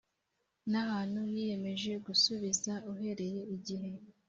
[0.71, 3.89] n ahantu yiyemeje gusubiza uhereye igihe